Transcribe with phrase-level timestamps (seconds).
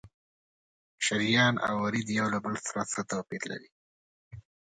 [1.05, 3.69] شریان او ورید یو له بل سره څه توپیر لري؟